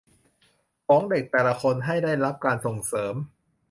[0.87, 3.15] ของเด็กแต่ละคนให้ได้รับการส่งเสริม